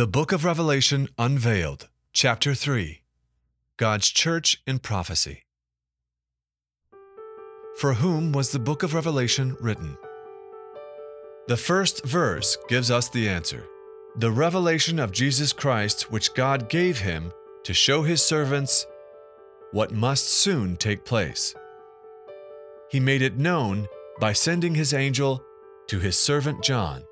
The 0.00 0.06
Book 0.06 0.32
of 0.32 0.46
Revelation 0.46 1.10
Unveiled, 1.18 1.90
Chapter 2.14 2.54
3 2.54 3.02
God's 3.76 4.08
Church 4.08 4.62
in 4.66 4.78
Prophecy. 4.78 5.42
For 7.76 7.92
whom 7.92 8.32
was 8.32 8.50
the 8.50 8.58
Book 8.58 8.82
of 8.82 8.94
Revelation 8.94 9.58
written? 9.60 9.98
The 11.48 11.58
first 11.58 12.02
verse 12.06 12.56
gives 12.66 12.90
us 12.90 13.10
the 13.10 13.28
answer 13.28 13.66
the 14.16 14.30
revelation 14.30 14.98
of 14.98 15.12
Jesus 15.12 15.52
Christ, 15.52 16.10
which 16.10 16.32
God 16.32 16.70
gave 16.70 17.00
him 17.00 17.30
to 17.64 17.74
show 17.74 18.02
his 18.02 18.22
servants 18.22 18.86
what 19.72 19.92
must 19.92 20.24
soon 20.30 20.78
take 20.78 21.04
place. 21.04 21.54
He 22.90 23.00
made 23.00 23.20
it 23.20 23.36
known 23.36 23.86
by 24.18 24.32
sending 24.32 24.74
his 24.74 24.94
angel 24.94 25.44
to 25.88 25.98
his 25.98 26.16
servant 26.16 26.62
John. 26.62 27.04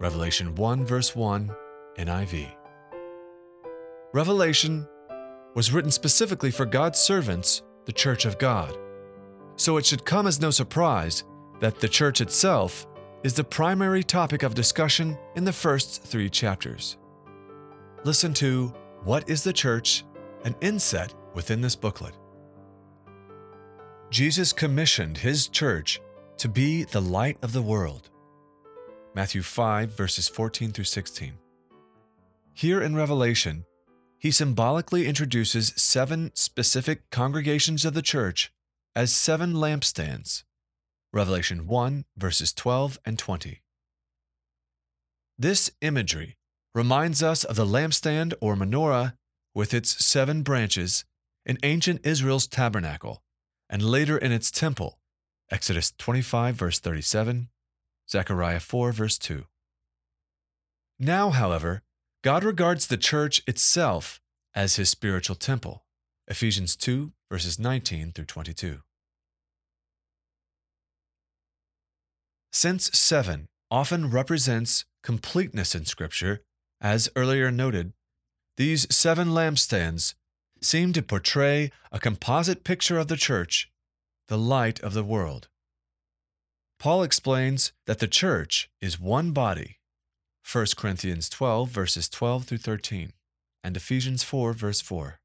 Revelation 0.00 0.56
1, 0.56 0.84
verse 0.84 1.14
1, 1.14 1.54
NIV. 1.98 2.50
Revelation 4.12 4.86
was 5.54 5.72
written 5.72 5.90
specifically 5.90 6.50
for 6.50 6.66
God's 6.66 6.98
servants, 6.98 7.62
the 7.86 7.92
Church 7.92 8.24
of 8.24 8.38
God. 8.38 8.76
So 9.56 9.76
it 9.76 9.86
should 9.86 10.04
come 10.04 10.26
as 10.26 10.40
no 10.40 10.50
surprise 10.50 11.24
that 11.60 11.80
the 11.80 11.88
church 11.88 12.20
itself 12.20 12.86
is 13.22 13.34
the 13.34 13.44
primary 13.44 14.02
topic 14.02 14.42
of 14.42 14.54
discussion 14.54 15.16
in 15.36 15.44
the 15.44 15.52
first 15.52 16.02
three 16.02 16.28
chapters. 16.28 16.96
Listen 18.04 18.34
to 18.34 18.72
What 19.04 19.28
is 19.28 19.44
the 19.44 19.52
Church? 19.52 20.04
an 20.44 20.56
inset 20.60 21.14
within 21.34 21.60
this 21.60 21.76
booklet. 21.76 22.14
Jesus 24.10 24.52
commissioned 24.52 25.18
his 25.18 25.48
church 25.48 26.00
to 26.38 26.48
be 26.48 26.84
the 26.84 27.00
light 27.00 27.38
of 27.42 27.52
the 27.52 27.62
world. 27.62 28.10
Matthew 29.14 29.42
5, 29.42 29.90
verses 29.90 30.28
14 30.28 30.72
through 30.72 30.84
16. 30.84 31.34
Here 32.54 32.82
in 32.82 32.94
Revelation, 32.94 33.64
he 34.18 34.30
symbolically 34.30 35.06
introduces 35.06 35.72
seven 35.76 36.30
specific 36.34 37.10
congregations 37.10 37.84
of 37.84 37.94
the 37.94 38.02
church 38.02 38.52
as 38.94 39.12
seven 39.12 39.54
lampstands 39.54 40.44
Revelation 41.12 41.66
1, 41.66 42.04
verses 42.16 42.52
12 42.52 42.98
and 43.04 43.18
20. 43.18 43.62
This 45.38 45.70
imagery 45.80 46.36
reminds 46.74 47.22
us 47.22 47.44
of 47.44 47.56
the 47.56 47.66
lampstand 47.66 48.32
or 48.40 48.54
menorah 48.54 49.14
with 49.54 49.74
its 49.74 50.04
seven 50.04 50.42
branches 50.42 51.04
in 51.44 51.58
ancient 51.62 52.06
Israel's 52.06 52.46
tabernacle 52.46 53.22
and 53.68 53.82
later 53.82 54.16
in 54.16 54.32
its 54.32 54.50
temple, 54.50 54.98
Exodus 55.50 55.92
25, 55.98 56.54
verse 56.54 56.78
37, 56.78 57.48
Zechariah 58.08 58.60
4, 58.60 58.92
verse 58.92 59.18
2. 59.18 59.44
Now, 60.98 61.30
however, 61.30 61.82
God 62.22 62.44
regards 62.44 62.86
the 62.86 62.96
church 62.96 63.42
itself 63.48 64.20
as 64.54 64.76
his 64.76 64.88
spiritual 64.88 65.34
temple, 65.34 65.84
Ephesians 66.28 66.76
2, 66.76 67.10
verses 67.28 67.58
19 67.58 68.12
through 68.12 68.26
22. 68.26 68.78
Since 72.52 72.96
seven 72.96 73.48
often 73.72 74.08
represents 74.08 74.84
completeness 75.02 75.74
in 75.74 75.84
Scripture, 75.84 76.42
as 76.80 77.10
earlier 77.16 77.50
noted, 77.50 77.92
these 78.56 78.86
seven 78.94 79.30
lampstands 79.30 80.14
seem 80.60 80.92
to 80.92 81.02
portray 81.02 81.72
a 81.90 81.98
composite 81.98 82.62
picture 82.62 82.98
of 82.98 83.08
the 83.08 83.16
church, 83.16 83.68
the 84.28 84.38
light 84.38 84.78
of 84.80 84.94
the 84.94 85.02
world. 85.02 85.48
Paul 86.78 87.02
explains 87.02 87.72
that 87.86 87.98
the 87.98 88.06
church 88.06 88.70
is 88.80 89.00
one 89.00 89.32
body, 89.32 89.78
1 90.50 90.66
Corinthians 90.76 91.28
12, 91.28 91.68
verses 91.68 92.08
12 92.08 92.44
through 92.44 92.58
13, 92.58 93.12
and 93.62 93.76
Ephesians 93.76 94.22
4, 94.22 94.52
verse 94.52 94.80
4. 94.80 95.20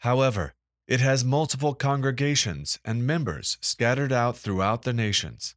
However, 0.00 0.54
it 0.88 1.00
has 1.00 1.24
multiple 1.24 1.74
congregations 1.74 2.78
and 2.84 3.06
members 3.06 3.56
scattered 3.60 4.12
out 4.12 4.36
throughout 4.36 4.82
the 4.82 4.92
nations. 4.92 5.54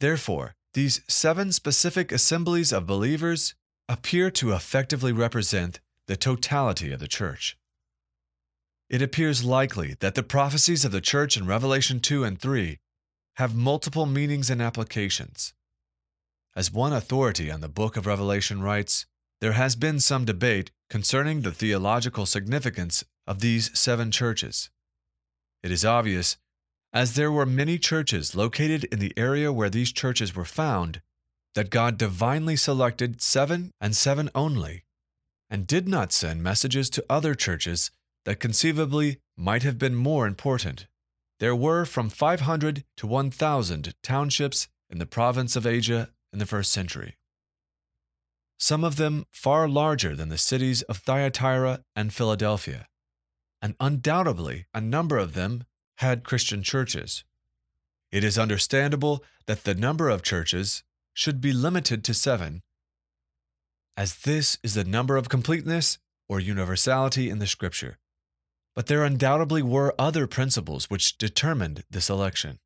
Therefore, 0.00 0.54
these 0.74 1.00
seven 1.08 1.52
specific 1.52 2.10
assemblies 2.10 2.72
of 2.72 2.86
believers 2.86 3.54
appear 3.88 4.30
to 4.32 4.52
effectively 4.52 5.12
represent 5.12 5.80
the 6.06 6.16
totality 6.16 6.92
of 6.92 7.00
the 7.00 7.08
church. 7.08 7.56
It 8.88 9.02
appears 9.02 9.44
likely 9.44 9.94
that 10.00 10.16
the 10.16 10.24
prophecies 10.24 10.84
of 10.84 10.90
the 10.90 11.00
church 11.00 11.36
in 11.36 11.46
Revelation 11.46 12.00
2 12.00 12.24
and 12.24 12.40
3 12.40 12.78
have 13.36 13.54
multiple 13.54 14.06
meanings 14.06 14.50
and 14.50 14.60
applications. 14.60 15.54
As 16.56 16.72
one 16.72 16.92
authority 16.92 17.50
on 17.50 17.60
the 17.60 17.68
book 17.68 17.96
of 17.96 18.06
Revelation 18.06 18.60
writes, 18.60 19.06
there 19.40 19.52
has 19.52 19.76
been 19.76 20.00
some 20.00 20.24
debate 20.24 20.70
concerning 20.88 21.42
the 21.42 21.52
theological 21.52 22.26
significance 22.26 23.04
of 23.26 23.40
these 23.40 23.76
seven 23.78 24.10
churches. 24.10 24.70
It 25.62 25.70
is 25.70 25.84
obvious, 25.84 26.36
as 26.92 27.14
there 27.14 27.30
were 27.30 27.46
many 27.46 27.78
churches 27.78 28.34
located 28.34 28.84
in 28.84 28.98
the 28.98 29.12
area 29.16 29.52
where 29.52 29.70
these 29.70 29.92
churches 29.92 30.34
were 30.34 30.44
found, 30.44 31.00
that 31.54 31.70
God 31.70 31.96
divinely 31.96 32.56
selected 32.56 33.22
seven 33.22 33.70
and 33.80 33.94
seven 33.94 34.28
only, 34.34 34.84
and 35.48 35.66
did 35.66 35.88
not 35.88 36.12
send 36.12 36.42
messages 36.42 36.90
to 36.90 37.04
other 37.08 37.34
churches 37.34 37.90
that 38.24 38.40
conceivably 38.40 39.18
might 39.36 39.62
have 39.62 39.78
been 39.78 39.94
more 39.94 40.26
important. 40.26 40.86
There 41.38 41.56
were 41.56 41.84
from 41.84 42.10
500 42.10 42.84
to 42.98 43.06
1,000 43.06 43.94
townships 44.02 44.68
in 44.90 44.98
the 44.98 45.06
province 45.06 45.56
of 45.56 45.66
Asia 45.66 46.10
in 46.32 46.38
the 46.38 46.46
first 46.46 46.72
century. 46.72 47.16
Some 48.58 48.84
of 48.84 48.96
them 48.96 49.26
far 49.30 49.68
larger 49.68 50.14
than 50.14 50.28
the 50.28 50.38
cities 50.38 50.82
of 50.82 50.98
Thyatira 50.98 51.82
and 51.96 52.12
Philadelphia 52.12 52.86
and 53.62 53.74
undoubtedly 53.80 54.66
a 54.72 54.80
number 54.80 55.18
of 55.18 55.34
them 55.34 55.64
had 55.98 56.24
Christian 56.24 56.62
churches. 56.62 57.24
It 58.10 58.24
is 58.24 58.38
understandable 58.38 59.22
that 59.46 59.64
the 59.64 59.74
number 59.74 60.08
of 60.08 60.22
churches 60.22 60.82
should 61.12 61.40
be 61.40 61.52
limited 61.52 62.02
to 62.04 62.14
seven, 62.14 62.62
as 63.96 64.20
this 64.20 64.58
is 64.62 64.74
the 64.74 64.84
number 64.84 65.16
of 65.16 65.28
completeness 65.28 65.98
or 66.28 66.40
universality 66.40 67.28
in 67.28 67.38
the 67.38 67.46
Scripture. 67.46 67.98
But 68.74 68.86
there 68.86 69.04
undoubtedly 69.04 69.62
were 69.62 69.94
other 69.98 70.26
principles 70.26 70.88
which 70.88 71.18
determined 71.18 71.84
this 71.90 72.08
election. 72.08 72.60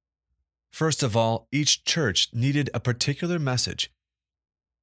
First 0.75 1.05
of 1.05 1.17
all, 1.17 1.47
each 1.53 1.85
church 1.85 2.31
needed 2.33 2.69
a 2.75 2.81
particular 2.81 3.39
message, 3.39 3.93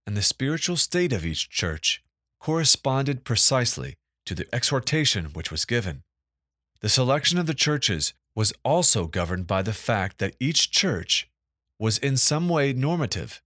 and 0.07 0.15
the 0.15 0.21
spiritual 0.21 0.77
state 0.77 1.11
of 1.11 1.25
each 1.25 1.49
church 1.49 2.01
corresponded 2.39 3.25
precisely 3.25 3.95
to 4.25 4.33
the 4.33 4.47
exhortation 4.55 5.33
which 5.33 5.51
was 5.51 5.65
given. 5.65 6.03
The 6.79 6.87
selection 6.87 7.37
of 7.37 7.45
the 7.45 7.53
churches 7.53 8.13
was 8.33 8.53
also 8.63 9.05
governed 9.05 9.47
by 9.47 9.63
the 9.63 9.73
fact 9.73 10.19
that 10.19 10.37
each 10.39 10.71
church 10.71 11.29
was 11.77 11.97
in 11.97 12.15
some 12.15 12.47
way 12.47 12.71
normative 12.71 13.41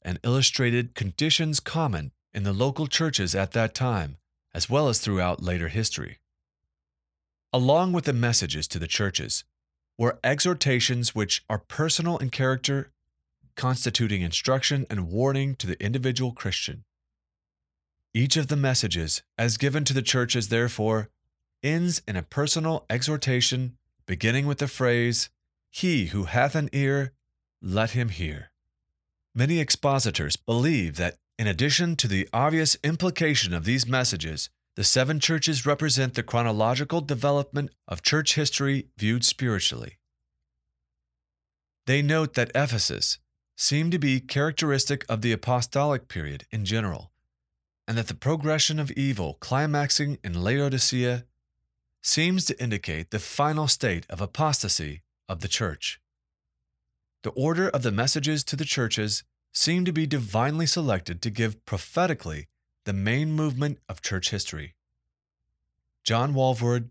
and 0.00 0.18
illustrated 0.24 0.94
conditions 0.94 1.60
common 1.60 2.12
in 2.32 2.44
the 2.44 2.54
local 2.54 2.86
churches 2.86 3.34
at 3.34 3.52
that 3.52 3.74
time, 3.74 4.16
as 4.54 4.70
well 4.70 4.88
as 4.88 5.00
throughout 5.00 5.42
later 5.42 5.68
history. 5.68 6.16
Along 7.52 7.92
with 7.92 8.06
the 8.06 8.14
messages 8.14 8.66
to 8.68 8.78
the 8.78 8.86
churches 8.88 9.44
were 10.00 10.18
exhortations 10.24 11.14
which 11.14 11.44
are 11.50 11.58
personal 11.58 12.16
in 12.16 12.30
character, 12.30 12.90
constituting 13.54 14.22
instruction 14.22 14.86
and 14.88 15.10
warning 15.10 15.54
to 15.54 15.66
the 15.66 15.78
individual 15.84 16.32
Christian. 16.32 16.84
Each 18.14 18.38
of 18.38 18.48
the 18.48 18.56
messages, 18.56 19.22
as 19.36 19.58
given 19.58 19.84
to 19.84 19.92
the 19.92 20.00
churches, 20.00 20.48
therefore, 20.48 21.10
ends 21.62 22.00
in 22.08 22.16
a 22.16 22.22
personal 22.22 22.86
exhortation 22.88 23.76
beginning 24.06 24.46
with 24.46 24.56
the 24.56 24.68
phrase, 24.68 25.28
He 25.70 26.06
who 26.06 26.24
hath 26.24 26.54
an 26.54 26.70
ear, 26.72 27.12
let 27.60 27.90
him 27.90 28.08
hear. 28.08 28.52
Many 29.34 29.60
expositors 29.60 30.34
believe 30.34 30.96
that, 30.96 31.16
in 31.38 31.46
addition 31.46 31.94
to 31.96 32.08
the 32.08 32.26
obvious 32.32 32.78
implication 32.82 33.52
of 33.52 33.66
these 33.66 33.86
messages, 33.86 34.48
the 34.76 34.84
seven 34.84 35.20
churches 35.20 35.66
represent 35.66 36.14
the 36.14 36.22
chronological 36.22 37.00
development 37.00 37.70
of 37.88 38.02
church 38.02 38.34
history 38.34 38.88
viewed 38.96 39.24
spiritually. 39.24 39.98
They 41.86 42.02
note 42.02 42.34
that 42.34 42.52
Ephesus 42.54 43.18
seemed 43.56 43.92
to 43.92 43.98
be 43.98 44.20
characteristic 44.20 45.04
of 45.08 45.22
the 45.22 45.32
apostolic 45.32 46.08
period 46.08 46.44
in 46.50 46.64
general, 46.64 47.10
and 47.86 47.98
that 47.98 48.06
the 48.06 48.14
progression 48.14 48.78
of 48.78 48.90
evil 48.92 49.36
climaxing 49.40 50.18
in 50.22 50.42
Laodicea 50.42 51.24
seems 52.02 52.44
to 52.46 52.62
indicate 52.62 53.10
the 53.10 53.18
final 53.18 53.68
state 53.68 54.06
of 54.08 54.20
apostasy 54.20 55.02
of 55.28 55.40
the 55.40 55.48
church. 55.48 56.00
The 57.22 57.30
order 57.30 57.68
of 57.68 57.82
the 57.82 57.92
messages 57.92 58.42
to 58.44 58.56
the 58.56 58.64
churches 58.64 59.24
seem 59.52 59.84
to 59.84 59.92
be 59.92 60.06
divinely 60.06 60.64
selected 60.64 61.20
to 61.22 61.30
give 61.30 61.64
prophetically 61.66 62.46
the 62.84 62.92
main 62.92 63.32
movement 63.32 63.78
of 63.88 64.00
church 64.00 64.30
history. 64.30 64.74
John 66.02 66.32
Walvoord, 66.32 66.90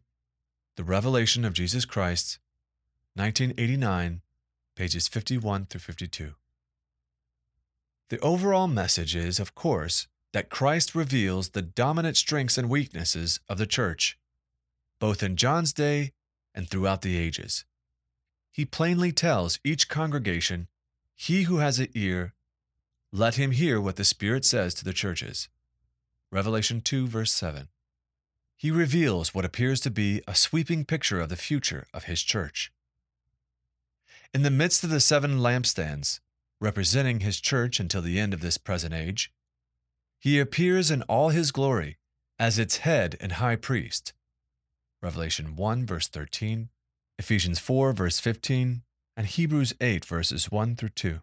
The 0.76 0.84
Revelation 0.84 1.44
of 1.44 1.54
Jesus 1.54 1.84
Christ, 1.86 2.38
1989, 3.16 4.22
pages 4.76 5.08
51 5.08 5.66
through 5.66 5.80
52. 5.80 6.36
The 8.10 8.20
overall 8.20 8.68
message 8.68 9.16
is, 9.16 9.40
of 9.40 9.56
course, 9.56 10.08
that 10.32 10.50
Christ 10.50 10.94
reveals 10.94 11.50
the 11.50 11.62
dominant 11.62 12.18
strengths 12.18 12.58
and 12.58 12.70
weaknesses 12.70 13.40
of 13.50 13.58
the 13.58 13.66
church, 13.66 14.18
both 15.00 15.24
in 15.24 15.36
John's 15.36 15.74
day 15.74 16.12
and 16.54 16.70
throughout 16.70 17.02
the 17.02 17.18
ages. 17.18 17.66
He 18.52 18.66
plainly 18.66 19.12
tells 19.12 19.60
each 19.64 19.90
congregation, 19.90 20.68
He 21.16 21.44
who 21.44 21.58
has 21.58 21.80
an 21.80 21.88
ear, 21.96 22.34
let 23.12 23.36
him 23.36 23.52
hear 23.52 23.82
what 23.82 23.96
the 23.96 24.06
Spirit 24.06 24.46
says 24.46 24.76
to 24.76 24.86
the 24.86 24.94
churches. 24.94 25.50
Revelation 26.32 26.82
2, 26.82 27.08
verse 27.08 27.32
7. 27.32 27.70
He 28.56 28.72
reveals 28.72 29.34
what 29.34 29.46
appears 29.46 29.80
to 29.82 29.90
be 29.90 30.22
a 30.28 30.36
sweeping 30.36 30.86
picture 30.86 31.20
of 31.22 31.30
the 31.30 31.36
future 31.36 31.88
of 31.94 32.04
his 32.04 32.22
church. 32.22 32.72
In 34.34 34.44
the 34.44 34.52
midst 34.52 34.84
of 34.84 34.90
the 34.90 35.00
seven 35.00 35.40
lampstands, 35.40 36.20
representing 36.62 37.22
his 37.22 37.40
church 37.40 37.80
until 37.80 38.02
the 38.02 38.20
end 38.20 38.34
of 38.34 38.42
this 38.42 38.58
present 38.58 38.94
age, 38.94 39.32
he 40.20 40.40
appears 40.40 40.92
in 40.92 41.02
all 41.04 41.30
his 41.30 41.52
glory 41.52 41.98
as 42.38 42.60
its 42.60 42.78
head 42.78 43.16
and 43.20 43.34
high 43.34 43.56
priest. 43.56 44.14
Revelation 45.02 45.56
1, 45.56 45.86
verse 45.86 46.08
13, 46.08 46.70
Ephesians 47.18 47.60
4, 47.60 47.94
verse 47.94 48.20
15, 48.20 48.84
and 49.18 49.28
Hebrews 49.28 49.74
8, 49.82 50.06
verses 50.06 50.52
1 50.52 50.76
through 50.76 50.90
2. 50.90 51.22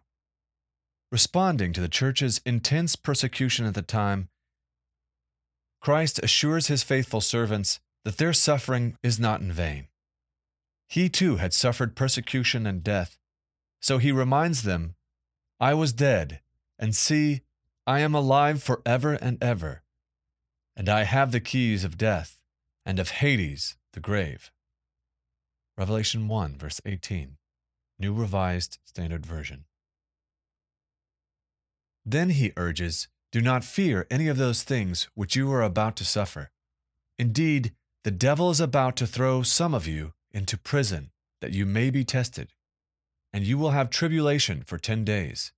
Responding 1.11 1.71
to 1.73 1.81
the 1.81 1.87
church's 1.87 2.41
intense 2.45 2.95
persecution 2.95 3.65
at 3.65 3.73
the 3.73 3.81
time, 3.81 4.29
Christ 5.87 6.19
assures 6.21 6.67
his 6.67 6.83
faithful 6.83 7.21
servants 7.21 7.79
that 8.03 8.17
their 8.17 8.33
suffering 8.33 8.97
is 9.01 9.21
not 9.21 9.39
in 9.39 9.53
vain. 9.53 9.87
He 10.89 11.07
too 11.07 11.37
had 11.37 11.53
suffered 11.53 11.95
persecution 11.95 12.67
and 12.67 12.83
death, 12.83 13.17
so 13.79 13.97
he 13.97 14.11
reminds 14.11 14.63
them, 14.63 14.95
I 15.61 15.73
was 15.73 15.93
dead, 15.93 16.41
and 16.77 16.93
see, 16.93 17.39
I 17.85 18.01
am 18.01 18.13
alive 18.13 18.61
forever 18.61 19.13
and 19.13 19.41
ever, 19.41 19.81
and 20.75 20.89
I 20.89 21.03
have 21.03 21.31
the 21.31 21.39
keys 21.39 21.85
of 21.85 21.97
death 21.97 22.37
and 22.85 22.99
of 22.99 23.11
Hades, 23.21 23.77
the 23.93 24.01
grave. 24.01 24.51
Revelation 25.77 26.27
1, 26.27 26.57
verse 26.57 26.81
18, 26.85 27.37
New 27.97 28.13
Revised 28.13 28.77
Standard 28.83 29.25
Version. 29.25 29.63
Then 32.05 32.31
he 32.31 32.51
urges, 32.57 33.07
Do 33.31 33.41
not 33.41 33.63
fear 33.63 34.07
any 34.09 34.27
of 34.27 34.37
those 34.37 34.63
things 34.63 35.07
which 35.13 35.35
you 35.35 35.51
are 35.51 35.61
about 35.61 35.95
to 35.97 36.05
suffer. 36.05 36.51
Indeed, 37.19 37.73
the 38.03 38.11
devil 38.11 38.49
is 38.49 38.59
about 38.59 38.95
to 38.97 39.07
throw 39.07 39.43
some 39.43 39.73
of 39.73 39.87
you 39.87 40.13
into 40.31 40.57
prison, 40.57 41.11
that 41.41 41.53
you 41.53 41.65
may 41.65 41.89
be 41.89 42.05
tested, 42.05 42.53
and 43.33 43.45
you 43.45 43.57
will 43.57 43.71
have 43.71 43.89
tribulation 43.89 44.63
for 44.63 44.77
ten 44.77 45.03
days. 45.03 45.51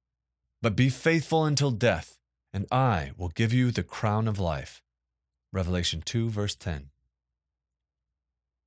But 0.62 0.75
be 0.75 0.89
faithful 0.89 1.45
until 1.45 1.71
death 1.71 2.19
and 2.54 2.66
I 2.71 3.12
will 3.18 3.30
give 3.30 3.54
you 3.54 3.71
the 3.71 3.83
crown 3.83 4.27
of 4.27 4.39
life. 4.39 4.81
Revelation 5.51 6.01
2, 6.04 6.30
verse 6.30 6.56
10. 6.56 6.89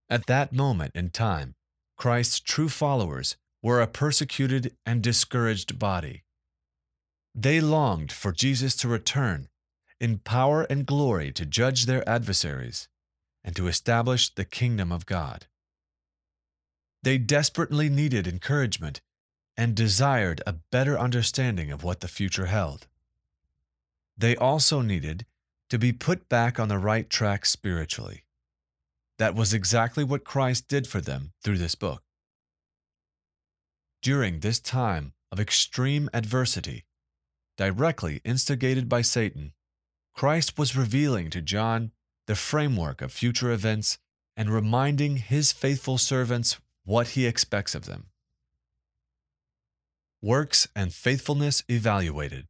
At 0.09 0.27
that 0.27 0.53
moment 0.53 0.93
in 0.95 1.11
time, 1.11 1.55
Christ's 1.97 2.41
true 2.41 2.69
followers 2.69 3.37
were 3.63 3.81
a 3.81 3.87
persecuted 3.87 4.77
and 4.85 5.03
discouraged 5.03 5.79
body. 5.79 6.25
They 7.35 7.61
longed 7.61 8.13
for 8.13 8.33
Jesus 8.33 8.77
to 8.77 8.89
return 8.89 9.49
in 10.01 10.19
power 10.19 10.63
and 10.65 10.85
glory 10.85 11.33
to 11.33 11.47
judge 11.47 11.87
their 11.87 12.07
adversaries 12.09 12.89
and 13.45 13.57
to 13.57 13.69
establish 13.69 14.35
the 14.35 14.45
kingdom 14.45 14.93
of 14.93 15.07
God. 15.07 15.47
They 17.03 17.19
desperately 17.19 17.89
needed 17.89 18.27
encouragement 18.27 19.01
and 19.57 19.75
desired 19.75 20.43
a 20.47 20.55
better 20.71 20.99
understanding 20.99 21.71
of 21.71 21.83
what 21.83 22.01
the 22.01 22.09
future 22.09 22.47
held. 22.47 22.87
They 24.17 24.37
also 24.37 24.81
needed 24.81 25.27
to 25.71 25.79
be 25.79 25.93
put 25.93 26.29
back 26.29 26.61
on 26.61 26.69
the 26.69 26.79
right 26.79 27.09
track 27.09 27.47
spiritually. 27.47 28.25
That 29.19 29.35
was 29.35 29.55
exactly 29.55 30.05
what 30.05 30.25
Christ 30.25 30.69
did 30.69 30.87
for 30.87 31.01
them 31.01 31.33
through 31.43 31.59
this 31.59 31.75
book. 31.75 32.03
During 34.03 34.41
this 34.41 34.61
time 34.61 35.13
of 35.31 35.41
extreme 35.41 36.11
adversity, 36.13 36.85
directly 37.57 38.21
instigated 38.25 38.89
by 38.89 39.03
Satan, 39.03 39.53
Christ 40.15 40.59
was 40.59 40.77
revealing 40.77 41.31
to 41.31 41.41
John 41.41 41.93
the 42.27 42.35
framework 42.35 43.03
of 43.03 43.13
future 43.13 43.51
events 43.51 43.99
and 44.37 44.51
reminding 44.51 45.17
his 45.17 45.53
faithful 45.53 45.99
servants 45.99 46.59
what 46.85 47.09
he 47.09 47.27
expects 47.27 47.75
of 47.75 47.87
them. 47.87 48.07
Works 50.21 50.69
and 50.77 50.93
faithfulness 50.93 51.65
evaluated. 51.69 52.47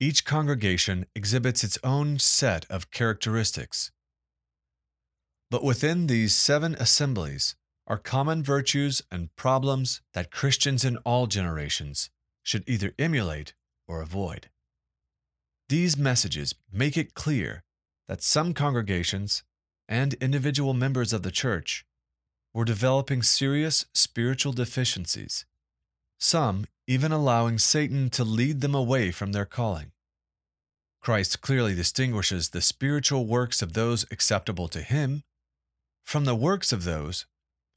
Each 0.00 0.24
congregation 0.24 1.06
exhibits 1.14 1.62
its 1.62 1.78
own 1.84 2.18
set 2.18 2.64
of 2.70 2.90
characteristics. 2.90 3.92
But 5.50 5.62
within 5.62 6.06
these 6.06 6.34
seven 6.34 6.74
assemblies 6.74 7.54
are 7.86 7.98
common 7.98 8.42
virtues 8.42 9.02
and 9.10 9.34
problems 9.36 10.00
that 10.14 10.30
Christians 10.30 10.84
in 10.84 10.96
all 10.98 11.26
generations 11.26 12.10
should 12.42 12.64
either 12.66 12.94
emulate 12.98 13.54
or 13.86 14.00
avoid. 14.00 14.48
These 15.68 15.96
messages 15.96 16.54
make 16.70 16.96
it 16.96 17.14
clear 17.14 17.64
that 18.08 18.22
some 18.22 18.54
congregations 18.54 19.42
and 19.88 20.14
individual 20.14 20.74
members 20.74 21.12
of 21.12 21.22
the 21.22 21.30
church 21.30 21.84
were 22.54 22.64
developing 22.64 23.22
serious 23.22 23.86
spiritual 23.94 24.52
deficiencies, 24.52 25.46
some 26.18 26.66
even 26.86 27.12
allowing 27.12 27.58
Satan 27.58 28.10
to 28.10 28.24
lead 28.24 28.60
them 28.60 28.74
away 28.74 29.10
from 29.10 29.32
their 29.32 29.46
calling. 29.46 29.92
Christ 31.00 31.40
clearly 31.40 31.74
distinguishes 31.74 32.50
the 32.50 32.60
spiritual 32.60 33.26
works 33.26 33.62
of 33.62 33.72
those 33.72 34.04
acceptable 34.10 34.68
to 34.68 34.82
him 34.82 35.22
from 36.04 36.24
the 36.24 36.34
works 36.34 36.72
of 36.72 36.84
those 36.84 37.26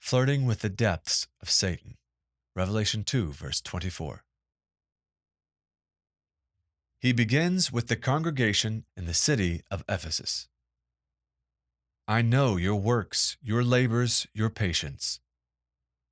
flirting 0.05 0.45
with 0.45 0.59
the 0.59 0.69
depths 0.69 1.27
of 1.41 1.49
Satan. 1.49 1.95
Revelation 2.55 3.03
2, 3.03 3.31
verse 3.31 3.59
24. 3.59 4.23
He 6.99 7.11
begins 7.11 7.71
with 7.71 7.87
the 7.87 7.95
congregation 7.95 8.85
in 8.95 9.07
the 9.07 9.15
city 9.15 9.63
of 9.71 9.83
Ephesus. 9.89 10.47
I 12.07 12.21
know 12.21 12.55
your 12.55 12.75
works, 12.75 13.37
your 13.41 13.63
labors, 13.63 14.27
your 14.31 14.51
patience. 14.51 15.21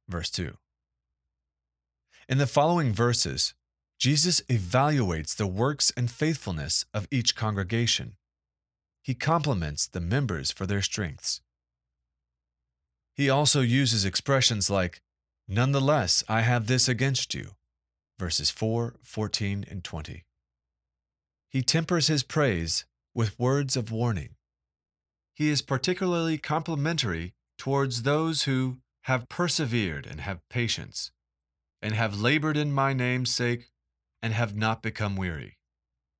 Verse 0.09 0.31
2. 0.31 0.57
In 2.27 2.39
the 2.39 2.47
following 2.47 2.93
verses, 2.93 3.53
Jesus 3.99 4.41
evaluates 4.49 5.35
the 5.35 5.45
works 5.45 5.93
and 5.95 6.09
faithfulness 6.09 6.83
of 6.95 7.07
each 7.11 7.35
congregation. 7.35 8.15
He 9.03 9.13
compliments 9.13 9.85
the 9.85 10.01
members 10.01 10.51
for 10.51 10.65
their 10.65 10.81
strengths. 10.81 11.41
He 13.13 13.29
also 13.29 13.61
uses 13.61 14.05
expressions 14.05 14.69
like, 14.69 15.01
Nonetheless, 15.47 16.23
I 16.27 16.41
have 16.41 16.67
this 16.67 16.87
against 16.87 17.33
you, 17.33 17.51
verses 18.17 18.49
4, 18.49 18.95
14, 19.03 19.65
and 19.69 19.83
20. 19.83 20.23
He 21.49 21.61
tempers 21.61 22.07
his 22.07 22.23
praise 22.23 22.85
with 23.13 23.37
words 23.37 23.77
of 23.77 23.91
warning. 23.91 24.35
He 25.33 25.49
is 25.49 25.61
particularly 25.61 26.37
complimentary 26.37 27.33
towards 27.57 28.03
those 28.03 28.43
who 28.43 28.77
have 29.03 29.29
persevered 29.29 30.07
and 30.07 30.21
have 30.21 30.47
patience, 30.49 31.11
and 31.81 31.93
have 31.93 32.19
labored 32.19 32.57
in 32.57 32.71
my 32.71 32.93
name's 32.93 33.33
sake 33.33 33.69
and 34.21 34.33
have 34.33 34.55
not 34.55 34.81
become 34.81 35.15
weary. 35.15 35.57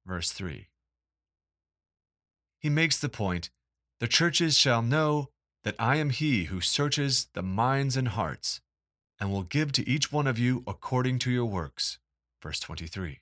Verse 0.06 0.32
3. 0.32 0.68
He 2.60 2.70
makes 2.70 3.00
the 3.00 3.10
point 3.10 3.50
the 4.00 4.08
churches 4.08 4.58
shall 4.58 4.82
know 4.82 5.30
that 5.64 5.76
I 5.80 5.96
am 5.96 6.10
he 6.10 6.46
who 6.46 6.62
searches 6.62 7.28
the 7.34 7.42
minds 7.42 7.96
and 7.96 8.10
hearts, 8.10 8.62
and 9.20 9.32
will 9.32 9.44
give 9.44 9.72
to 9.74 9.88
each 9.88 10.12
one 10.12 10.28
of 10.28 10.38
you 10.38 10.64
according 10.68 11.20
to 11.20 11.32
your 11.32 11.46
works. 11.46 12.00
Verse 12.42 12.60
23. 12.60 13.22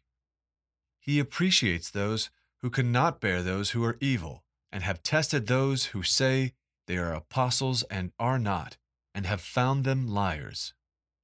He 0.99 1.19
appreciates 1.19 1.89
those 1.89 2.29
who 2.61 2.69
cannot 2.69 3.21
bear 3.21 3.41
those 3.41 3.71
who 3.71 3.83
are 3.83 3.97
evil, 3.99 4.43
and 4.71 4.83
have 4.83 5.03
tested 5.03 5.47
those 5.47 5.87
who 5.87 6.03
say 6.03 6.53
they 6.87 6.97
are 6.97 7.13
apostles 7.13 7.83
and 7.83 8.11
are 8.19 8.39
not, 8.39 8.77
and 9.13 9.25
have 9.25 9.41
found 9.41 9.83
them 9.83 10.07
liars. 10.07 10.73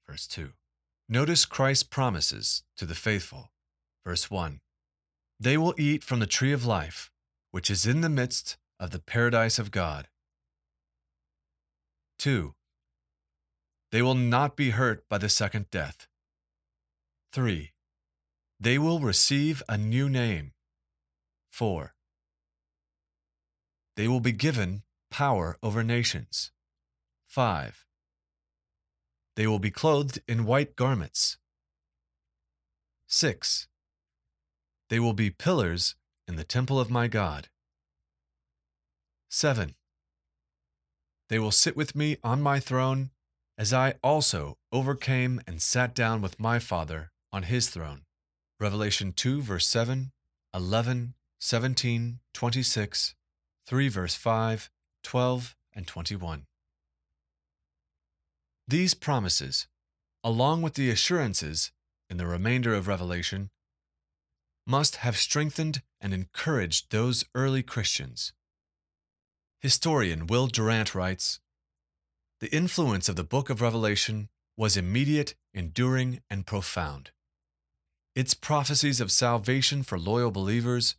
Verse 0.07 0.27
2. 0.27 0.51
Notice 1.09 1.45
Christ's 1.45 1.83
promises 1.83 2.63
to 2.75 2.85
the 2.85 2.95
faithful. 2.95 3.51
Verse 4.05 4.29
1 4.29 4.59
They 5.39 5.57
will 5.57 5.73
eat 5.77 6.03
from 6.03 6.19
the 6.19 6.27
tree 6.27 6.51
of 6.51 6.65
life, 6.65 7.11
which 7.51 7.69
is 7.69 7.85
in 7.85 8.01
the 8.01 8.09
midst 8.09 8.57
of 8.79 8.91
the 8.91 8.99
paradise 8.99 9.57
of 9.57 9.71
God. 9.71 10.07
2. 12.17 12.53
They 13.91 14.01
will 14.01 14.15
not 14.15 14.55
be 14.55 14.71
hurt 14.71 15.07
by 15.07 15.17
the 15.17 15.29
second 15.29 15.69
death. 15.69 16.07
3. 17.31 17.71
They 18.59 18.77
will 18.77 18.99
receive 18.99 19.61
a 19.69 19.77
new 19.77 20.09
name. 20.09 20.53
4. 21.51 21.93
They 23.95 24.07
will 24.07 24.19
be 24.19 24.31
given 24.31 24.83
power 25.09 25.57
over 25.63 25.83
nations. 25.83 26.51
5. 27.27 27.85
They 29.35 29.47
will 29.47 29.59
be 29.59 29.71
clothed 29.71 30.19
in 30.27 30.45
white 30.45 30.75
garments. 30.75 31.37
6. 33.07 33.67
They 34.89 34.99
will 34.99 35.13
be 35.13 35.29
pillars 35.29 35.95
in 36.27 36.35
the 36.35 36.43
temple 36.43 36.79
of 36.79 36.89
my 36.89 37.07
God. 37.07 37.49
7. 39.29 39.75
They 41.29 41.39
will 41.39 41.51
sit 41.51 41.75
with 41.75 41.95
me 41.95 42.17
on 42.23 42.41
my 42.41 42.59
throne, 42.59 43.11
as 43.57 43.73
I 43.73 43.95
also 44.03 44.57
overcame 44.71 45.41
and 45.45 45.61
sat 45.61 45.93
down 45.93 46.21
with 46.21 46.39
my 46.39 46.59
Father 46.59 47.11
on 47.31 47.43
his 47.43 47.69
throne. 47.69 48.03
Revelation 48.59 49.11
2, 49.11 49.41
verse 49.41 49.67
7, 49.67 50.11
11, 50.53 51.13
17, 51.39 52.19
26, 52.33 53.15
3, 53.67 53.89
verse 53.89 54.15
5, 54.15 54.69
12, 55.03 55.55
and 55.75 55.85
21. 55.85 56.45
These 58.67 58.93
promises, 58.93 59.67
along 60.23 60.61
with 60.61 60.73
the 60.73 60.89
assurances 60.89 61.71
in 62.09 62.17
the 62.17 62.27
remainder 62.27 62.73
of 62.73 62.87
Revelation, 62.87 63.49
must 64.65 64.97
have 64.97 65.17
strengthened 65.17 65.81
and 66.01 66.13
encouraged 66.13 66.91
those 66.91 67.25
early 67.35 67.63
Christians. 67.63 68.33
Historian 69.59 70.27
Will 70.27 70.47
Durant 70.47 70.93
writes 70.93 71.39
The 72.39 72.53
influence 72.55 73.09
of 73.09 73.15
the 73.15 73.23
book 73.23 73.49
of 73.49 73.59
Revelation 73.59 74.29
was 74.55 74.77
immediate, 74.77 75.35
enduring, 75.53 76.21
and 76.29 76.45
profound. 76.45 77.11
Its 78.15 78.33
prophecies 78.33 79.01
of 79.01 79.11
salvation 79.11 79.83
for 79.83 79.97
loyal 79.97 80.31
believers 80.31 80.95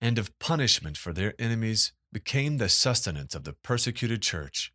and 0.00 0.18
of 0.18 0.36
punishment 0.38 0.96
for 0.96 1.12
their 1.12 1.34
enemies 1.38 1.92
became 2.12 2.58
the 2.58 2.68
sustenance 2.68 3.34
of 3.34 3.44
the 3.44 3.52
persecuted 3.52 4.22
church. 4.22 4.72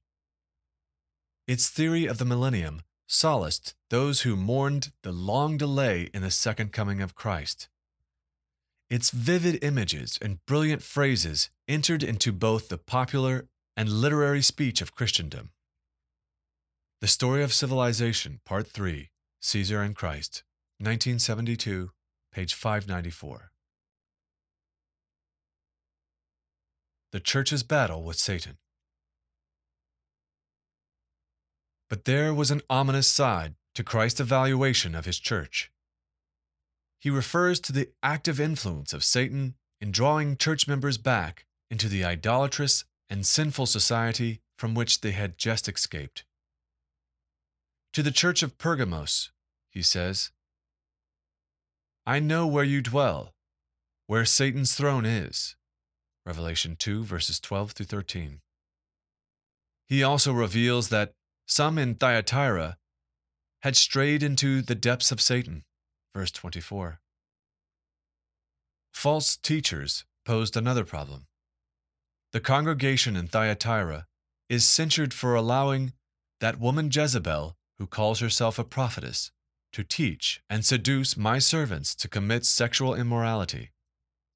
Its 1.47 1.69
theory 1.69 2.05
of 2.05 2.19
the 2.19 2.25
millennium 2.25 2.81
solaced 3.07 3.75
those 3.89 4.21
who 4.21 4.35
mourned 4.35 4.91
the 5.01 5.11
long 5.11 5.57
delay 5.57 6.09
in 6.13 6.21
the 6.21 6.31
second 6.31 6.71
coming 6.71 7.01
of 7.01 7.15
Christ. 7.15 7.67
Its 8.89 9.09
vivid 9.09 9.63
images 9.63 10.17
and 10.21 10.45
brilliant 10.45 10.83
phrases 10.83 11.49
entered 11.67 12.03
into 12.03 12.31
both 12.31 12.69
the 12.69 12.77
popular 12.77 13.47
and 13.75 13.89
literary 13.89 14.41
speech 14.41 14.81
of 14.81 14.93
Christendom. 14.93 15.51
The 17.01 17.07
Story 17.07 17.43
of 17.43 17.53
Civilization, 17.53 18.39
Part 18.45 18.67
3 18.67 19.09
Caesar 19.41 19.81
and 19.81 19.93
Christ, 19.93 20.43
1972, 20.79 21.91
page 22.31 22.53
594. 22.53 23.51
The 27.11 27.19
Church's 27.19 27.61
Battle 27.61 28.03
with 28.03 28.17
Satan. 28.17 28.57
But 31.89 32.05
there 32.05 32.33
was 32.33 32.51
an 32.51 32.61
ominous 32.69 33.07
side 33.07 33.55
to 33.75 33.83
Christ's 33.83 34.21
evaluation 34.21 34.95
of 34.95 35.05
his 35.05 35.19
church. 35.19 35.72
He 37.03 37.09
refers 37.09 37.59
to 37.59 37.73
the 37.73 37.89
active 38.01 38.39
influence 38.39 38.93
of 38.93 39.03
Satan 39.03 39.55
in 39.81 39.91
drawing 39.91 40.37
church 40.37 40.69
members 40.69 40.97
back 40.97 41.45
into 41.69 41.89
the 41.89 42.05
idolatrous 42.05 42.85
and 43.09 43.25
sinful 43.25 43.65
society 43.65 44.39
from 44.57 44.73
which 44.73 45.01
they 45.01 45.11
had 45.11 45.37
just 45.37 45.67
escaped. 45.67 46.23
To 47.91 48.03
the 48.03 48.09
church 48.09 48.41
of 48.41 48.57
Pergamos, 48.57 49.31
he 49.69 49.81
says, 49.81 50.31
I 52.05 52.19
know 52.19 52.47
where 52.47 52.63
you 52.63 52.81
dwell, 52.81 53.33
where 54.07 54.23
Satan's 54.23 54.73
throne 54.73 55.05
is. 55.05 55.57
Revelation 56.25 56.77
2, 56.77 57.03
verses 57.03 57.37
12 57.41 57.71
through 57.73 57.85
13. 57.87 58.39
He 59.89 60.03
also 60.03 60.31
reveals 60.31 60.87
that 60.87 61.15
some 61.45 61.77
in 61.77 61.95
Thyatira 61.95 62.77
had 63.61 63.75
strayed 63.75 64.23
into 64.23 64.61
the 64.61 64.73
depths 64.73 65.11
of 65.11 65.19
Satan. 65.19 65.65
Verse 66.13 66.31
24. 66.31 66.99
False 68.93 69.35
teachers 69.35 70.05
posed 70.25 70.55
another 70.55 70.85
problem. 70.85 71.25
The 72.31 72.39
congregation 72.39 73.15
in 73.15 73.27
Thyatira 73.27 74.05
is 74.49 74.67
censured 74.67 75.13
for 75.13 75.35
allowing 75.35 75.93
that 76.39 76.59
woman 76.59 76.89
Jezebel, 76.91 77.55
who 77.77 77.87
calls 77.87 78.19
herself 78.19 78.59
a 78.59 78.63
prophetess, 78.63 79.31
to 79.71 79.83
teach 79.83 80.41
and 80.49 80.63
seduce 80.63 81.17
my 81.17 81.39
servants 81.39 81.95
to 81.95 82.07
commit 82.07 82.45
sexual 82.45 82.93
immorality 82.93 83.71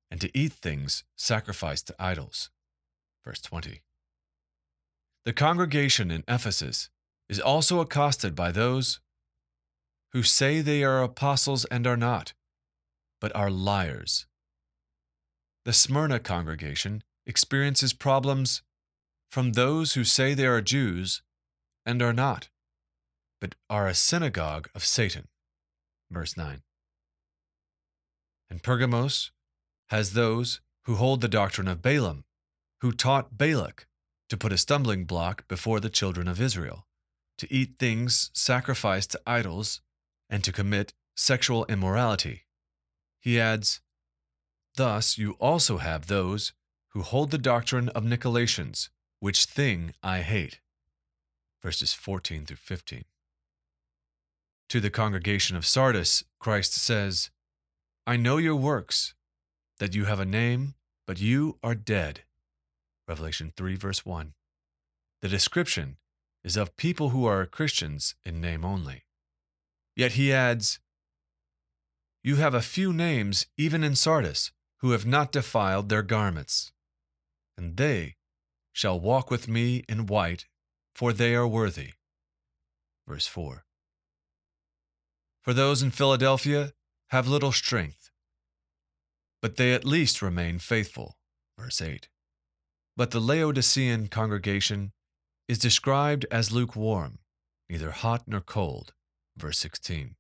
and 0.10 0.20
to 0.22 0.36
eat 0.38 0.54
things 0.54 1.04
sacrificed 1.16 1.88
to 1.88 1.96
idols. 2.00 2.50
Verse 3.24 3.42
20. 3.42 3.82
The 5.26 5.34
congregation 5.34 6.10
in 6.10 6.24
Ephesus 6.28 6.90
is 7.30 7.40
also 7.40 7.80
accosted 7.80 8.36
by 8.36 8.52
those 8.52 9.00
who 10.14 10.24
say 10.24 10.62
they 10.62 10.84
are 10.84 11.04
apostles 11.04 11.66
and 11.66 11.86
are 11.86 11.98
not, 11.98 12.34
but 13.20 13.36
are 13.36 13.50
liars. 13.50 14.26
The 15.66 15.74
Smyrna 15.74 16.20
congregation 16.20 17.04
experiences 17.26 17.94
problems 17.94 18.62
from 19.30 19.54
those 19.54 19.94
who 19.94 20.04
say 20.04 20.34
they 20.34 20.46
are 20.46 20.62
Jews 20.62 21.22
and 21.86 22.02
are 22.02 22.14
not, 22.14 22.50
but 23.42 23.56
are 23.70 23.88
a 23.88 23.94
synagogue 23.94 24.70
of 24.74 24.86
Satan. 24.86 25.28
Verse 26.10 26.38
9. 26.38 26.62
And 28.50 28.64
Pergamos 28.64 29.32
has 29.90 30.14
those 30.14 30.62
who 30.86 30.96
hold 30.96 31.20
the 31.20 31.28
doctrine 31.28 31.68
of 31.68 31.82
Balaam, 31.82 32.24
who 32.82 32.92
taught 32.92 33.38
Balak 33.38 33.88
to 34.30 34.38
put 34.38 34.54
a 34.54 34.58
stumbling 34.58 35.06
block 35.06 35.48
before 35.48 35.80
the 35.80 35.90
children 35.90 36.28
of 36.28 36.42
Israel 36.42 36.86
to 37.38 37.54
eat 37.54 37.76
things 37.78 38.32
sacrificed 38.34 39.12
to 39.12 39.22
idols, 39.28 39.82
and 40.30 40.44
to 40.44 40.52
commit 40.52 40.94
sexual 41.16 41.66
immorality. 41.66 42.44
He 43.20 43.40
adds, 43.40 43.82
Thus 44.76 45.18
you 45.18 45.32
also 45.40 45.78
have 45.78 46.08
those 46.08 46.54
who 46.90 47.02
hold 47.02 47.32
the 47.32 47.38
doctrine 47.38 47.90
of 47.90 48.04
Nicolaitans, 48.04 48.90
which 49.20 49.46
thing 49.46 49.94
I 50.04 50.22
hate. 50.22 50.60
Verses 51.62 51.94
14 51.94 52.46
through 52.46 52.58
15. 52.58 53.06
To 54.70 54.80
the 54.80 54.90
congregation 54.90 55.56
of 55.56 55.66
Sardis, 55.66 56.24
Christ 56.40 56.74
says, 56.74 57.32
I 58.06 58.18
know 58.18 58.38
your 58.38 58.56
works, 58.56 59.14
that 59.80 59.96
you 59.96 60.06
have 60.06 60.20
a 60.20 60.26
name, 60.26 60.76
but 61.06 61.20
you 61.20 61.58
are 61.64 61.76
dead. 61.76 62.22
Revelation 63.08 63.54
3, 63.56 63.76
verse 63.76 64.06
1. 64.06 64.34
The 65.22 65.30
description 65.30 65.98
is 66.44 66.58
of 66.58 66.78
people 66.78 67.10
who 67.10 67.26
are 67.26 67.46
Christians 67.46 68.16
in 68.24 68.40
name 68.40 68.64
only. 68.64 69.04
Yet 69.98 70.12
he 70.12 70.32
adds, 70.32 70.80
You 72.24 72.36
have 72.36 72.54
a 72.54 72.62
few 72.62 72.94
names 72.94 73.48
even 73.58 73.84
in 73.84 73.96
Sardis 73.96 74.52
who 74.82 74.92
have 74.92 75.08
not 75.08 75.32
defiled 75.32 75.90
their 75.90 76.04
garments, 76.04 76.72
and 77.58 77.78
they 77.78 78.16
shall 78.72 79.00
walk 79.00 79.32
with 79.32 79.48
me 79.48 79.84
in 79.90 80.06
white, 80.06 80.46
for 80.94 81.12
they 81.12 81.34
are 81.34 81.48
worthy. 81.48 81.94
Verse 83.08 83.26
4. 83.26 83.66
For 85.42 85.54
those 85.56 85.82
in 85.82 85.90
Philadelphia 85.90 86.74
have 87.08 87.28
little 87.28 87.52
strength, 87.52 88.12
but 89.42 89.56
they 89.56 89.74
at 89.74 89.84
least 89.84 90.22
remain 90.22 90.60
faithful. 90.60 91.18
Verse 91.58 91.82
8. 91.82 92.08
But 92.96 93.10
the 93.10 93.20
Laodicean 93.20 94.10
congregation 94.10 94.92
is 95.48 95.58
described 95.58 96.28
as 96.30 96.52
lukewarm, 96.52 97.18
neither 97.68 97.90
hot 97.90 98.26
nor 98.28 98.42
cold. 98.42 98.94
Verse 99.38 99.60
16. 99.60 100.16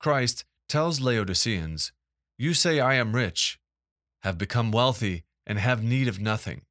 Christ 0.00 0.44
tells 0.68 1.00
Laodiceans, 1.00 1.92
You 2.36 2.52
say, 2.54 2.80
I 2.80 2.94
am 2.94 3.14
rich, 3.14 3.58
have 4.22 4.36
become 4.36 4.72
wealthy, 4.72 5.24
and 5.46 5.58
have 5.58 5.82
need 5.82 6.08
of 6.08 6.20
nothing, 6.20 6.62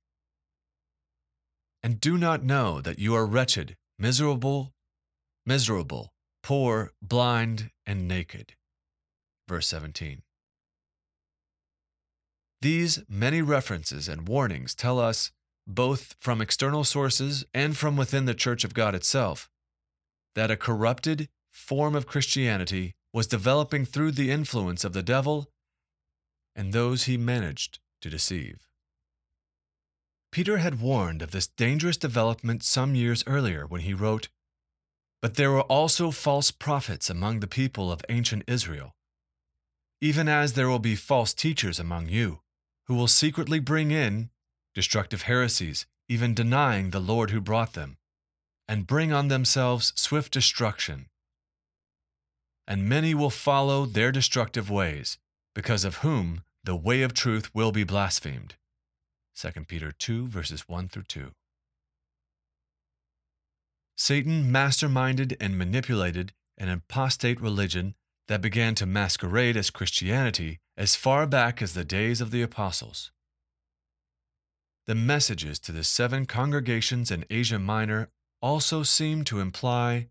and 1.82 2.01
do 2.01 2.17
not 2.17 2.44
know 2.44 2.82
that 2.82 2.98
you 2.98 3.13
are 3.15 3.27
wretched, 3.27 3.77
miserable, 4.00 4.74
miserable, 5.46 6.12
poor, 6.41 6.91
blind, 7.01 7.70
and 7.86 8.08
naked. 8.08 8.53
Verse 9.48 9.67
17. 9.67 10.24
These 12.62 13.03
many 13.08 13.44
references 13.44 14.10
and 14.10 14.27
warnings 14.27 14.74
tell 14.74 15.00
us 15.00 15.32
both 15.67 16.15
from 16.20 16.41
external 16.41 16.84
sources 16.84 17.46
and 17.53 17.77
from 17.77 17.96
within 17.96 18.25
the 18.25 18.34
Church 18.34 18.63
of 18.63 18.74
God 18.74 18.96
itself, 18.96 19.48
that 20.35 20.51
a 20.51 20.57
corrupted 20.57 21.29
form 21.51 21.95
of 21.95 22.05
Christianity 22.05 22.95
was 23.13 23.27
developing 23.27 23.85
through 23.85 24.11
the 24.11 24.29
influence 24.29 24.83
of 24.83 24.93
the 24.93 25.03
devil 25.03 25.49
and 26.55 26.71
those 26.71 27.03
he 27.03 27.17
managed 27.17 27.79
to 28.01 28.09
deceive. 28.09 28.67
Peter 30.31 30.57
had 30.57 30.81
warned 30.81 31.21
of 31.21 31.31
this 31.31 31.47
dangerous 31.47 31.97
development 31.97 32.61
some 32.61 32.93
years 32.93 33.23
earlier 33.25 33.65
when 33.65 33.81
he 33.81 33.93
wrote, 33.93 34.27
But 35.21 35.35
there 35.35 35.51
were 35.51 35.61
also 35.61 36.11
false 36.11 36.51
prophets 36.51 37.09
among 37.09 37.39
the 37.39 37.47
people 37.47 37.91
of 37.91 38.01
ancient 38.09 38.43
Israel, 38.47 38.95
even 40.01 40.27
as 40.27 40.53
there 40.53 40.67
will 40.67 40.79
be 40.79 40.95
false 40.95 41.33
teachers 41.33 41.79
among 41.79 42.09
you, 42.09 42.41
who 42.87 42.95
will 42.95 43.07
secretly 43.07 43.59
bring 43.59 43.91
in 43.91 44.29
destructive 44.73 45.23
heresies, 45.23 45.85
even 46.09 46.33
denying 46.33 46.89
the 46.89 46.99
Lord 46.99 47.29
who 47.29 47.39
brought 47.39 47.73
them, 47.73 47.97
and 48.67 48.88
bring 48.88 49.12
on 49.13 49.27
themselves 49.27 49.93
swift 49.95 50.31
destruction. 50.31 51.07
and 52.67 52.89
many 52.89 53.13
will 53.13 53.29
follow 53.29 53.86
their 53.86 54.12
destructive 54.12 54.69
ways, 54.69 55.17
because 55.53 55.86
of 55.86 55.98
whom 55.98 56.43
the 56.63 56.75
way 56.75 57.01
of 57.03 57.13
truth 57.13 57.53
will 57.53 57.72
be 57.72 57.84
blasphemed. 57.84 58.55
2 59.36 59.51
Peter 59.67 59.91
2, 59.91 60.27
verses 60.27 60.67
1 60.67 60.88
through 60.88 61.03
2. 61.03 61.31
Satan 63.95 64.51
masterminded 64.51 65.36
and 65.39 65.57
manipulated 65.57 66.34
an 66.57 66.69
apostate 66.69 67.39
religion 67.39 67.95
that 68.27 68.41
began 68.41 68.74
to 68.75 68.86
masquerade 68.86 69.55
as 69.55 69.69
Christianity 69.69 70.60
as 70.75 70.95
far 70.95 71.27
back 71.27 71.62
as 71.62 71.74
the 71.74 71.86
days 71.86 72.19
of 72.19 72.31
the 72.31 72.41
apostles. 72.41 73.12
The 74.88 74.95
messages 74.95 75.60
to 75.60 75.72
the 75.72 75.84
seven 75.84 76.25
congregations 76.25 77.12
in 77.12 77.25
Asia 77.29 77.60
Minor 77.60 78.10
also 78.41 78.83
seem 78.83 79.23
to 79.25 79.39
imply 79.39 80.07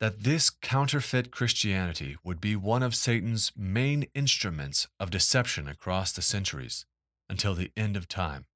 that 0.00 0.24
this 0.24 0.50
counterfeit 0.50 1.30
Christianity 1.30 2.16
would 2.22 2.40
be 2.40 2.54
one 2.54 2.82
of 2.82 2.94
Satan's 2.94 3.52
main 3.56 4.06
instruments 4.14 4.86
of 5.00 5.10
deception 5.10 5.68
across 5.68 6.12
the 6.12 6.22
centuries 6.22 6.84
until 7.30 7.54
the 7.54 7.72
end 7.76 7.96
of 7.96 8.08
time. 8.08 8.46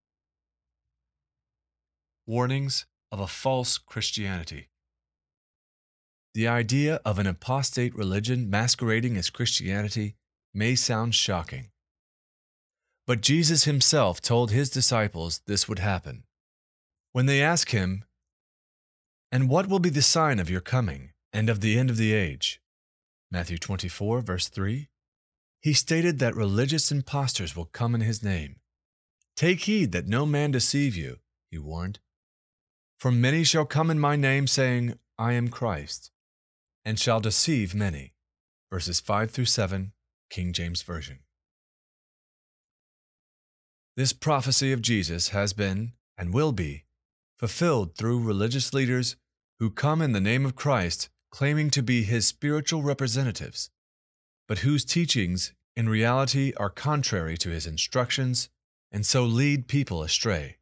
Warnings 2.26 2.86
of 3.10 3.20
a 3.20 3.26
false 3.26 3.78
Christianity. 3.78 4.68
The 6.34 6.46
idea 6.46 7.00
of 7.04 7.18
an 7.18 7.26
apostate 7.26 7.94
religion 7.94 8.48
masquerading 8.48 9.16
as 9.16 9.30
Christianity 9.30 10.14
may 10.54 10.74
sound 10.74 11.14
shocking. 11.14 11.70
But 13.06 13.22
Jesus 13.22 13.64
himself 13.64 14.20
told 14.20 14.50
his 14.50 14.70
disciples 14.70 15.40
this 15.46 15.68
would 15.68 15.80
happen. 15.80 16.24
When 17.12 17.26
they 17.26 17.42
ask 17.42 17.70
him, 17.70 18.04
And 19.32 19.48
what 19.48 19.68
will 19.68 19.78
be 19.78 19.90
the 19.90 20.02
sign 20.02 20.40
of 20.40 20.50
your 20.50 20.60
coming 20.60 21.12
and 21.32 21.48
of 21.48 21.60
the 21.60 21.78
end 21.78 21.88
of 21.88 21.96
the 21.96 22.12
age? 22.12 22.60
Matthew 23.30 23.58
24, 23.58 24.22
verse 24.22 24.48
3. 24.48 24.88
He 25.60 25.72
stated 25.72 26.18
that 26.18 26.34
religious 26.34 26.90
impostors 26.90 27.54
will 27.54 27.66
come 27.66 27.94
in 27.94 28.00
his 28.00 28.24
name. 28.24 28.56
Take 29.36 29.60
heed 29.60 29.92
that 29.92 30.08
no 30.08 30.26
man 30.26 30.50
deceive 30.50 30.96
you, 30.96 31.18
he 31.50 31.58
warned. 31.58 32.00
For 32.98 33.12
many 33.12 33.44
shall 33.44 33.66
come 33.66 33.90
in 33.90 33.98
my 34.00 34.16
name, 34.16 34.46
saying, 34.46 34.98
I 35.18 35.34
am 35.34 35.48
Christ, 35.48 36.10
and 36.84 36.98
shall 36.98 37.20
deceive 37.20 37.74
many. 37.74 38.14
Verses 38.70 39.00
5 39.00 39.30
through 39.30 39.46
7, 39.46 39.92
King 40.28 40.52
James 40.52 40.82
Version. 40.82 41.20
This 43.96 44.12
prophecy 44.12 44.72
of 44.72 44.82
Jesus 44.82 45.28
has 45.28 45.52
been, 45.52 45.92
and 46.18 46.34
will 46.34 46.52
be, 46.52 46.84
fulfilled 47.40 47.96
through 47.96 48.22
religious 48.22 48.74
leaders 48.74 49.16
who 49.60 49.70
come 49.70 50.02
in 50.02 50.12
the 50.12 50.20
name 50.20 50.44
of 50.44 50.54
Christ 50.54 51.08
claiming 51.30 51.70
to 51.70 51.82
be 51.82 52.02
his 52.02 52.26
spiritual 52.26 52.82
representatives, 52.82 53.70
but 54.46 54.58
whose 54.58 54.84
teachings 54.84 55.54
in 55.74 55.88
reality 55.88 56.52
are 56.58 56.68
contrary 56.68 57.38
to 57.38 57.48
his 57.48 57.66
instructions 57.66 58.50
and 58.92 59.06
so 59.06 59.24
lead 59.24 59.68
people 59.68 60.02
astray. 60.02 60.58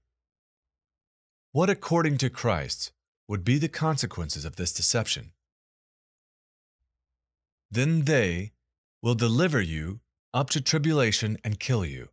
What, 1.51 1.69
according 1.69 2.19
to 2.19 2.31
Christ, 2.31 2.93
would 3.27 3.43
be 3.43 3.59
the 3.59 3.69
consequences 3.69 4.45
of 4.45 4.55
this 4.55 4.73
deception? 4.73 5.33
Then 7.73 8.03
they 8.03 8.53
will 9.03 9.17
deliver 9.17 9.61
you 9.61 9.99
up 10.33 10.49
to 10.51 10.61
tribulation 10.61 11.39
and 11.43 11.59
kill 11.59 11.85
you, 11.85 12.11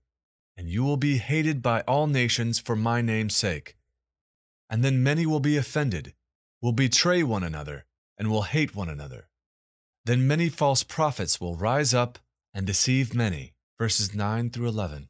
and 0.58 0.68
you 0.68 0.84
will 0.84 0.98
be 0.98 1.20
hated 1.20 1.62
by 1.62 1.82
all 1.82 2.08
nations 2.08 2.58
for 2.58 2.76
my 2.76 3.02
name's 3.02 3.36
sake. 3.36 3.76
And 4.76 4.84
then 4.84 5.02
many 5.02 5.26
will 5.26 5.40
be 5.40 5.56
offended, 5.56 6.14
will 6.62 6.74
betray 6.74 7.24
one 7.24 7.46
another, 7.46 7.86
and 8.18 8.30
will 8.30 8.42
hate 8.42 8.76
one 8.76 8.90
another. 8.90 9.30
Then 10.04 10.28
many 10.28 10.50
false 10.50 10.84
prophets 10.84 11.40
will 11.40 11.56
rise 11.56 11.94
up 11.94 12.20
and 12.54 12.68
deceive 12.68 13.16
many. 13.16 13.54
Verses 13.80 14.14
9 14.14 14.50
through 14.50 14.68
11. 14.68 15.08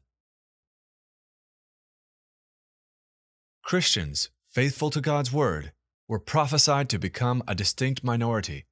Christians, 3.64 4.30
faithful 4.48 4.88
to 4.90 5.00
God's 5.00 5.32
word, 5.32 5.72
were 6.06 6.20
prophesied 6.20 6.88
to 6.90 6.98
become 7.00 7.42
a 7.48 7.56
distinct 7.56 8.04
minority, 8.04 8.66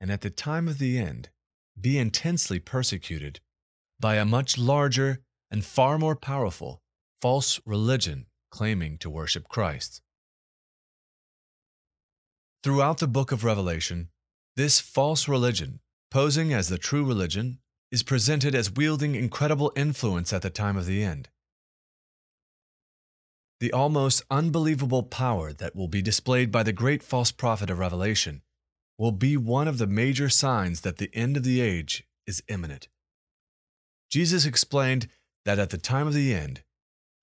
and 0.00 0.10
at 0.10 0.22
the 0.22 0.30
time 0.30 0.66
of 0.66 0.78
the 0.78 0.96
end, 0.96 1.28
be 1.78 1.98
intensely 1.98 2.58
persecuted 2.58 3.40
by 4.00 4.14
a 4.14 4.24
much 4.24 4.56
larger 4.56 5.20
and 5.50 5.62
far 5.62 5.98
more 5.98 6.16
powerful 6.16 6.80
false 7.20 7.60
religion 7.66 8.24
claiming 8.50 8.98
to 8.98 9.10
worship 9.10 9.48
Christ. 9.48 10.02
Throughout 12.62 12.98
the 12.98 13.06
book 13.06 13.32
of 13.32 13.44
Revelation, 13.44 14.08
this 14.56 14.80
false 14.80 15.28
religion, 15.28 15.80
posing 16.10 16.52
as 16.52 16.68
the 16.68 16.78
true 16.78 17.04
religion, 17.04 17.58
is 17.90 18.02
presented 18.02 18.54
as 18.54 18.72
wielding 18.72 19.14
incredible 19.14 19.72
influence 19.76 20.32
at 20.32 20.42
the 20.42 20.50
time 20.50 20.76
of 20.76 20.86
the 20.86 21.02
end. 21.02 21.28
The 23.60 23.72
almost 23.72 24.22
unbelievable 24.30 25.02
power 25.02 25.52
that 25.52 25.74
will 25.74 25.88
be 25.88 26.02
displayed 26.02 26.52
by 26.52 26.62
the 26.62 26.72
great 26.72 27.02
false 27.02 27.32
prophet 27.32 27.70
of 27.70 27.78
Revelation 27.78 28.42
will 28.98 29.12
be 29.12 29.36
one 29.36 29.68
of 29.68 29.78
the 29.78 29.86
major 29.86 30.28
signs 30.28 30.82
that 30.82 30.98
the 30.98 31.10
end 31.14 31.36
of 31.36 31.44
the 31.44 31.60
age 31.60 32.04
is 32.26 32.42
imminent. 32.48 32.88
Jesus 34.10 34.44
explained 34.44 35.08
that 35.44 35.58
at 35.58 35.70
the 35.70 35.78
time 35.78 36.06
of 36.06 36.14
the 36.14 36.34
end, 36.34 36.62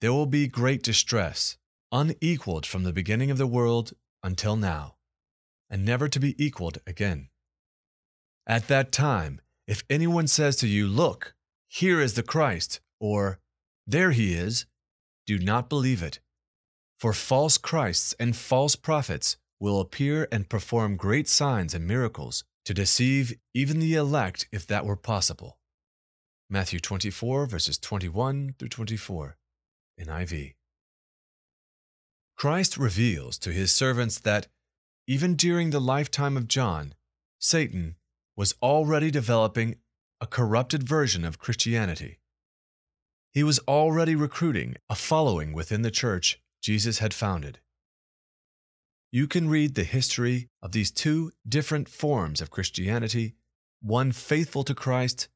there 0.05 0.13
will 0.13 0.27
be 0.27 0.47
great 0.47 0.83
distress, 0.83 1.57
unequaled 1.91 2.63
from 2.63 2.83
the 2.83 2.93
beginning 2.93 3.31
of 3.31 3.39
the 3.39 3.47
world 3.47 3.91
until 4.21 4.55
now, 4.55 4.97
and 5.67 5.83
never 5.83 6.07
to 6.07 6.19
be 6.19 6.35
equaled 6.37 6.77
again. 6.85 7.29
At 8.45 8.67
that 8.67 8.91
time, 8.91 9.41
if 9.67 9.83
anyone 9.89 10.27
says 10.27 10.57
to 10.57 10.67
you, 10.67 10.87
Look, 10.87 11.33
here 11.67 11.99
is 11.99 12.13
the 12.13 12.21
Christ, 12.21 12.81
or 12.99 13.39
There 13.87 14.11
he 14.11 14.35
is, 14.35 14.67
do 15.25 15.39
not 15.39 15.69
believe 15.69 16.03
it. 16.03 16.19
For 16.99 17.11
false 17.11 17.57
Christs 17.57 18.13
and 18.19 18.35
false 18.35 18.75
prophets 18.75 19.37
will 19.59 19.79
appear 19.79 20.27
and 20.31 20.47
perform 20.47 20.97
great 20.97 21.27
signs 21.27 21.73
and 21.73 21.87
miracles 21.87 22.43
to 22.65 22.75
deceive 22.75 23.33
even 23.55 23.79
the 23.79 23.95
elect 23.95 24.47
if 24.51 24.67
that 24.67 24.85
were 24.85 24.95
possible. 24.95 25.57
Matthew 26.47 26.79
24, 26.79 27.47
verses 27.47 27.79
21 27.79 28.53
through 28.59 28.69
24, 28.69 29.37
NIV. 29.99 30.53
Christ 32.35 32.77
reveals 32.77 33.37
to 33.39 33.51
his 33.51 33.71
servants 33.71 34.19
that, 34.19 34.47
even 35.07 35.35
during 35.35 35.69
the 35.69 35.79
lifetime 35.79 36.35
of 36.35 36.47
John, 36.47 36.93
Satan 37.39 37.95
was 38.35 38.55
already 38.61 39.11
developing 39.11 39.77
a 40.19 40.27
corrupted 40.27 40.83
version 40.83 41.23
of 41.23 41.39
Christianity. 41.39 42.19
He 43.33 43.43
was 43.43 43.59
already 43.67 44.15
recruiting 44.15 44.75
a 44.89 44.95
following 44.95 45.53
within 45.53 45.81
the 45.81 45.91
church 45.91 46.41
Jesus 46.61 46.99
had 46.99 47.13
founded. 47.13 47.59
You 49.11 49.27
can 49.27 49.47
read 49.47 49.75
the 49.75 49.83
history 49.83 50.49
of 50.61 50.71
these 50.71 50.91
two 50.91 51.31
different 51.47 51.87
forms 51.87 52.41
of 52.41 52.51
Christianity, 52.51 53.35
one 53.81 54.11
faithful 54.11 54.63
to 54.63 54.75
Christ 54.75 55.29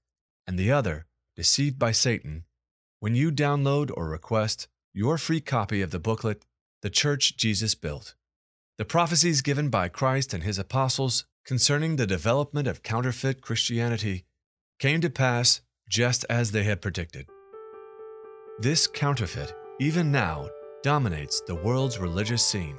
and 0.47 0.57
the 0.57 0.71
other 0.71 1.05
deceived 1.35 1.77
by 1.77 1.91
Satan, 1.91 2.43
when 2.99 3.15
you 3.15 3.31
download 3.31 3.91
or 3.95 4.09
request 4.09 4.67
your 4.93 5.17
free 5.17 5.39
copy 5.39 5.81
of 5.81 5.91
the 5.91 5.99
booklet, 5.99 6.45
The 6.81 6.89
Church 6.89 7.37
Jesus 7.37 7.73
Built. 7.73 8.13
The 8.77 8.85
prophecies 8.85 9.41
given 9.41 9.69
by 9.69 9.87
Christ 9.87 10.33
and 10.33 10.43
his 10.43 10.59
apostles 10.59 11.25
concerning 11.45 11.95
the 11.95 12.07
development 12.07 12.67
of 12.67 12.83
counterfeit 12.83 13.41
Christianity 13.41 14.25
came 14.79 14.99
to 15.01 15.09
pass 15.09 15.61
just 15.89 16.25
as 16.29 16.51
they 16.51 16.63
had 16.63 16.81
predicted. 16.81 17.27
This 18.59 18.87
counterfeit, 18.87 19.53
even 19.79 20.11
now, 20.11 20.49
dominates 20.83 21.41
the 21.41 21.55
world's 21.55 21.99
religious 21.99 22.45
scene, 22.45 22.77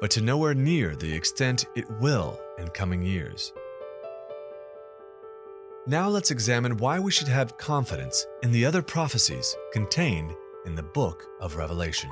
but 0.00 0.10
to 0.10 0.20
nowhere 0.20 0.54
near 0.54 0.96
the 0.96 1.12
extent 1.12 1.66
it 1.76 1.88
will 2.00 2.40
in 2.58 2.68
coming 2.68 3.02
years. 3.02 3.52
Now 5.86 6.08
let's 6.08 6.30
examine 6.30 6.76
why 6.76 7.00
we 7.00 7.10
should 7.10 7.26
have 7.26 7.58
confidence 7.58 8.24
in 8.44 8.52
the 8.52 8.64
other 8.64 8.82
prophecies 8.82 9.56
contained 9.72 10.32
in 10.64 10.76
the 10.76 10.82
book 10.84 11.26
of 11.40 11.56
Revelation. 11.56 12.08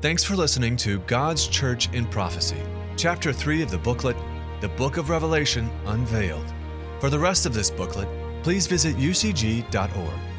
Thanks 0.00 0.22
for 0.22 0.36
listening 0.36 0.76
to 0.76 1.00
God's 1.00 1.48
Church 1.48 1.92
in 1.92 2.06
Prophecy. 2.06 2.62
Chapter 2.96 3.32
3 3.32 3.62
of 3.62 3.72
the 3.72 3.78
booklet, 3.78 4.16
The 4.60 4.68
Book 4.68 4.98
of 4.98 5.10
Revelation 5.10 5.68
Unveiled. 5.86 6.46
For 7.00 7.10
the 7.10 7.18
rest 7.18 7.44
of 7.44 7.54
this 7.54 7.70
booklet, 7.70 8.08
please 8.44 8.68
visit 8.68 8.94
ucg.org. 8.98 10.37